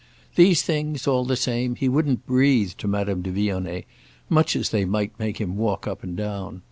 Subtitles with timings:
[0.33, 5.11] These things, all the same, he wouldn't breathe to Madame de Vionnet—much as they might
[5.19, 6.59] make him walk up and down.